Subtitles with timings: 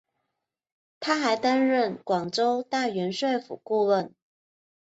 [0.99, 4.15] 他还担任广州大元帅府顾问。